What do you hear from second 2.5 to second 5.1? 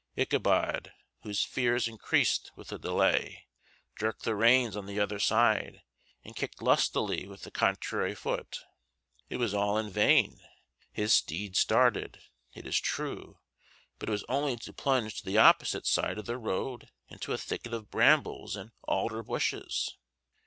with the delay, jerked the reins on the